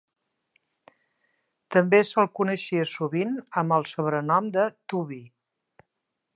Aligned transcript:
També 1.75 1.99
se'l 2.11 2.31
coneixia 2.41 2.87
sovint 2.95 3.37
amb 3.63 3.79
el 3.79 3.87
sobrenom 3.95 4.51
de 4.59 4.67
"Tubby". 4.95 5.23